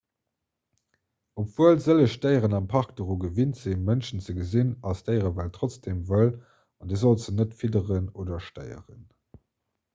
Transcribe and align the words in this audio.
obwuel 1.41 1.75
sëlleg 1.87 2.15
déieren 2.23 2.55
am 2.59 2.69
park 2.71 2.95
doru 3.01 3.17
gewinnt 3.25 3.61
sinn 3.61 3.85
mënschen 3.91 4.25
ze 4.29 4.35
gesinn 4.39 4.73
ass 4.93 5.05
d'déierewelt 5.11 5.55
trotzdeem 5.59 6.03
wëll 6.13 6.33
an 6.33 6.93
dir 6.95 7.01
sollt 7.05 7.25
se 7.27 7.39
net 7.41 7.57
fidderen 7.61 8.13
oder 8.23 8.45
stéieren 8.51 9.03